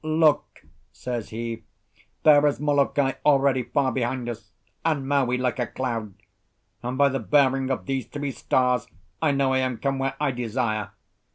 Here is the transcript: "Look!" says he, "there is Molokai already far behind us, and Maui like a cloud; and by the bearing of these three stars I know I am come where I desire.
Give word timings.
"Look!" 0.03 0.65
says 0.91 1.29
he, 1.29 1.63
"there 2.23 2.47
is 2.47 2.59
Molokai 2.59 3.11
already 3.23 3.61
far 3.61 3.91
behind 3.91 4.27
us, 4.29 4.49
and 4.83 5.07
Maui 5.07 5.37
like 5.37 5.59
a 5.59 5.67
cloud; 5.67 6.15
and 6.81 6.97
by 6.97 7.09
the 7.09 7.19
bearing 7.19 7.69
of 7.69 7.85
these 7.85 8.07
three 8.07 8.31
stars 8.31 8.87
I 9.21 9.29
know 9.29 9.53
I 9.53 9.59
am 9.59 9.77
come 9.77 9.99
where 9.99 10.15
I 10.19 10.31
desire. 10.31 10.89